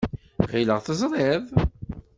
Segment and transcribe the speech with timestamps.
[0.51, 1.43] Ɣileɣ teẓriḍ.